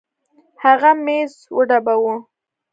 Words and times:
هغه 0.63 0.91
ميز 1.05 1.33
وډباوه. 1.55 2.15